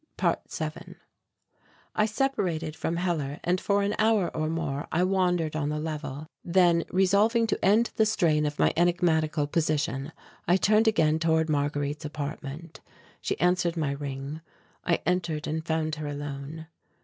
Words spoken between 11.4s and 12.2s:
Marguerite's